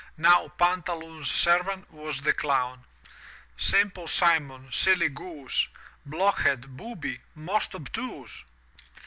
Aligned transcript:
Now 0.17 0.47
Pantaloon's 0.57 1.29
servant 1.29 1.91
was 1.91 2.21
the 2.21 2.33
Clown. 2.33 2.85
W^li 3.55 3.61
Simple 3.63 4.05
SimoHy 4.07 4.73
silly 4.73 5.09
goose, 5.09 5.67
*^'"^ 6.09 6.11
Blockheady 6.11 6.65
booby, 6.75 7.19
most 7.35 7.75
obtuse! 7.75 8.43